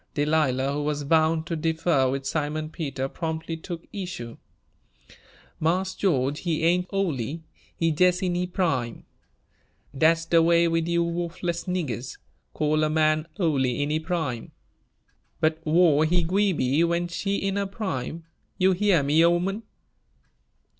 Delilah, 0.15 0.73
who 0.73 0.81
was 0.81 1.03
bound 1.03 1.45
to 1.45 1.55
differ 1.55 2.09
with 2.09 2.25
Simon 2.25 2.71
Peter, 2.71 3.07
promptly 3.07 3.55
took 3.55 3.85
issue. 3.93 4.37
"Marse 5.59 5.93
George, 5.93 6.39
he 6.39 6.63
ain' 6.63 6.87
ole, 6.89 7.15
he 7.15 7.43
jes' 7.95 8.23
in 8.23 8.33
he 8.33 8.47
prime. 8.47 9.05
Dat's 9.95 10.25
de 10.25 10.41
way 10.41 10.67
wid 10.67 10.87
you 10.87 11.03
wuffless 11.03 11.65
niggers 11.65 12.17
call 12.51 12.83
a 12.83 12.89
man 12.89 13.27
ole 13.39 13.63
in 13.63 13.91
he 13.91 13.99
prime." 13.99 14.51
"But 15.39 15.59
whar' 15.67 16.05
he 16.05 16.23
gwi' 16.23 16.51
be, 16.51 16.83
when 16.83 17.07
she 17.07 17.35
in 17.35 17.55
her 17.57 17.67
prime? 17.67 18.23
You 18.57 18.71
heah 18.71 19.03
me, 19.03 19.23
'oman?" 19.23 19.61